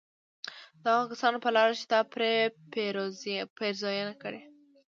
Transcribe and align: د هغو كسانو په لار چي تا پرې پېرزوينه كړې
د 0.81 0.83
هغو 0.93 1.09
كسانو 1.11 1.43
په 1.45 1.49
لار 1.55 1.69
چي 1.79 1.85
تا 1.91 1.99
پرې 2.13 2.31
پېرزوينه 3.53 4.13
كړې 4.21 4.41